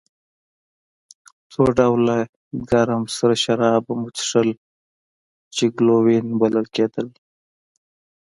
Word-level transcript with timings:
څو 1.51 1.63
ډوله 1.77 2.17
ګرم 2.69 3.03
سره 3.17 3.35
شراب 3.43 3.81
به 3.85 3.93
مو 3.99 4.09
څښل 4.17 4.49
چې 5.55 5.63
ګلووېن 5.77 6.25
بلل 6.39 6.65
کېدل. 6.75 7.07